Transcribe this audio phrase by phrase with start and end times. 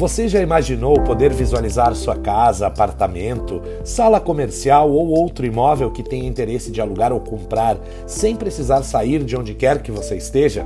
[0.00, 6.26] Você já imaginou poder visualizar sua casa, apartamento, sala comercial ou outro imóvel que tenha
[6.26, 7.76] interesse de alugar ou comprar
[8.06, 10.64] sem precisar sair de onde quer que você esteja?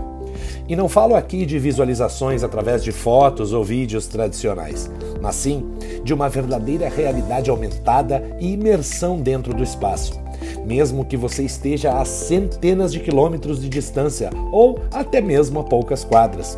[0.69, 4.89] E não falo aqui de visualizações através de fotos ou vídeos tradicionais,
[5.21, 5.69] mas sim
[6.05, 10.17] de uma verdadeira realidade aumentada e imersão dentro do espaço.
[10.65, 16.05] Mesmo que você esteja a centenas de quilômetros de distância ou até mesmo a poucas
[16.05, 16.57] quadras.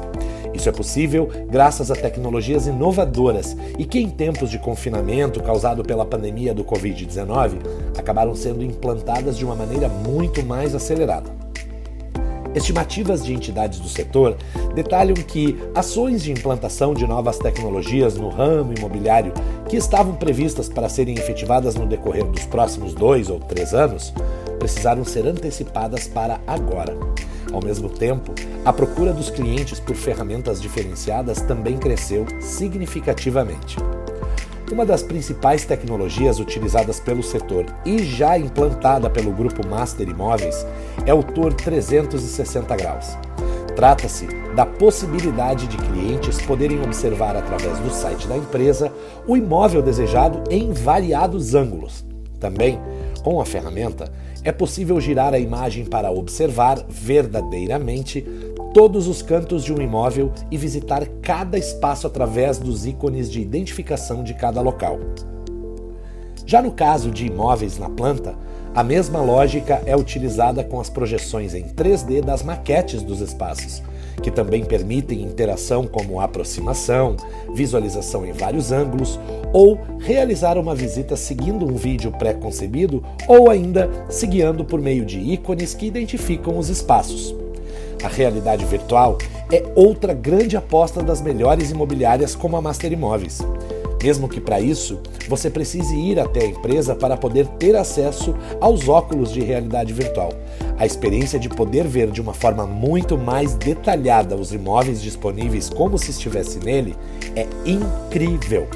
[0.57, 6.07] Isso é possível graças a tecnologias inovadoras e que, em tempos de confinamento causado pela
[6.07, 7.59] pandemia do Covid-19,
[7.97, 11.31] acabaram sendo implantadas de uma maneira muito mais acelerada.
[12.55, 14.35] Estimativas de entidades do setor
[14.75, 19.35] detalham que ações de implantação de novas tecnologias no ramo imobiliário
[19.69, 24.11] que estavam previstas para serem efetivadas no decorrer dos próximos dois ou três anos
[24.59, 26.97] precisaram ser antecipadas para agora.
[27.53, 33.77] Ao mesmo tempo, a procura dos clientes por ferramentas diferenciadas também cresceu significativamente.
[34.71, 40.67] Uma das principais tecnologias utilizadas pelo setor e já implantada pelo grupo Master Imóveis
[41.07, 43.17] é o Tour 360 graus.
[43.77, 48.91] Trata-se da possibilidade de clientes poderem observar através do site da empresa
[49.27, 52.05] o imóvel desejado em variados ângulos.
[52.41, 52.81] Também,
[53.27, 54.09] com a ferramenta,
[54.45, 58.25] é possível girar a imagem para observar verdadeiramente
[58.73, 64.23] todos os cantos de um imóvel e visitar cada espaço através dos ícones de identificação
[64.23, 65.01] de cada local.
[66.47, 68.39] Já no caso de imóveis na planta,
[68.77, 73.83] a mesma lógica é utilizada com as projeções em 3D das maquetes dos espaços
[74.23, 77.17] que também permitem interação como aproximação,
[77.55, 79.19] visualização em vários ângulos
[79.53, 85.19] ou realizar uma visita seguindo um vídeo pré-concebido ou ainda se guiando por meio de
[85.19, 87.35] ícones que identificam os espaços.
[88.03, 89.19] A realidade virtual
[89.51, 93.41] é outra grande aposta das melhores imobiliárias como a Master Imóveis.
[94.03, 98.89] Mesmo que para isso você precise ir até a empresa para poder ter acesso aos
[98.89, 100.33] óculos de realidade virtual.
[100.79, 105.99] A experiência de poder ver de uma forma muito mais detalhada os imóveis disponíveis como
[105.99, 106.95] se estivesse nele
[107.35, 108.69] é incrível.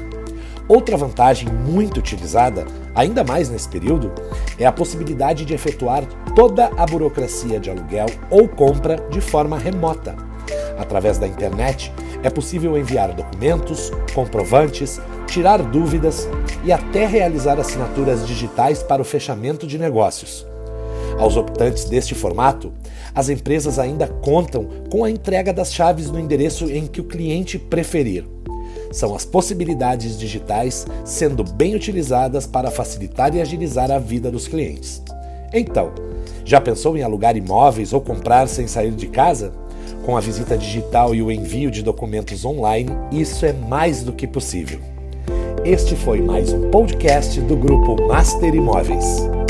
[0.67, 2.65] Outra vantagem muito utilizada,
[2.95, 4.11] ainda mais nesse período,
[4.57, 10.15] é a possibilidade de efetuar toda a burocracia de aluguel ou compra de forma remota.
[10.79, 11.93] Através da internet,
[12.23, 16.27] é possível enviar documentos, comprovantes, tirar dúvidas
[16.63, 20.45] e até realizar assinaturas digitais para o fechamento de negócios.
[21.17, 22.73] Aos optantes deste formato,
[23.13, 27.59] as empresas ainda contam com a entrega das chaves no endereço em que o cliente
[27.59, 28.25] preferir.
[28.91, 35.01] São as possibilidades digitais sendo bem utilizadas para facilitar e agilizar a vida dos clientes.
[35.53, 35.91] Então,
[36.43, 39.53] já pensou em alugar imóveis ou comprar sem sair de casa?
[40.03, 44.27] Com a visita digital e o envio de documentos online, isso é mais do que
[44.27, 44.79] possível.
[45.63, 49.40] Este foi mais um podcast do grupo Master Imóveis.